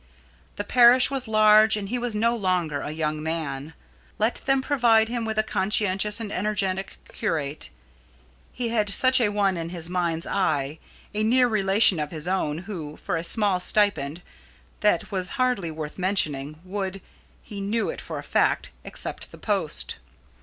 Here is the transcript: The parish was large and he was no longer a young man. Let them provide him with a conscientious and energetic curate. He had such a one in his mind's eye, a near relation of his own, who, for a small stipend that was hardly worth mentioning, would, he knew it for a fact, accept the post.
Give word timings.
The 0.55 0.63
parish 0.63 1.11
was 1.11 1.27
large 1.27 1.77
and 1.77 1.87
he 1.89 1.99
was 1.99 2.15
no 2.15 2.35
longer 2.35 2.81
a 2.81 2.89
young 2.89 3.21
man. 3.21 3.75
Let 4.17 4.33
them 4.45 4.59
provide 4.63 5.09
him 5.09 5.25
with 5.25 5.37
a 5.37 5.43
conscientious 5.43 6.19
and 6.19 6.31
energetic 6.31 6.97
curate. 7.07 7.69
He 8.51 8.69
had 8.69 8.91
such 8.91 9.21
a 9.21 9.29
one 9.29 9.57
in 9.57 9.69
his 9.69 9.91
mind's 9.91 10.25
eye, 10.25 10.79
a 11.13 11.21
near 11.21 11.47
relation 11.47 11.99
of 11.99 12.09
his 12.09 12.27
own, 12.27 12.57
who, 12.65 12.97
for 12.97 13.15
a 13.15 13.23
small 13.23 13.59
stipend 13.59 14.23
that 14.79 15.11
was 15.11 15.29
hardly 15.37 15.69
worth 15.69 15.99
mentioning, 15.99 16.59
would, 16.65 16.99
he 17.43 17.61
knew 17.61 17.91
it 17.91 18.01
for 18.01 18.17
a 18.17 18.23
fact, 18.23 18.71
accept 18.83 19.29
the 19.29 19.37
post. 19.37 19.97